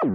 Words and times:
I'm 0.00 0.10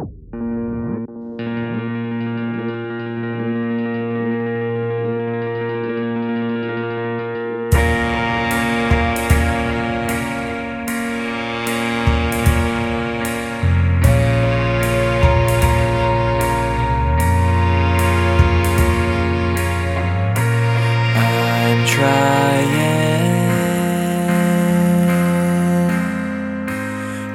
trying 21.86 22.70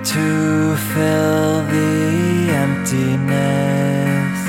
to 0.03 0.77
fill 0.77 1.38
emptiness 2.91 4.41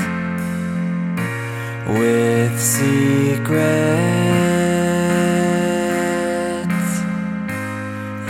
with 1.88 2.58
secrets 2.58 3.60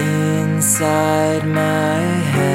inside 0.00 1.46
my 1.46 2.49